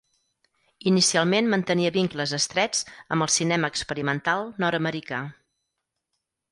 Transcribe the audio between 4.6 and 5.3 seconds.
nord-americà.